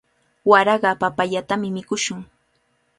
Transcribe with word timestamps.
Waraqa 0.49 0.91
papayatami 1.01 1.67
mikushun. 1.75 2.19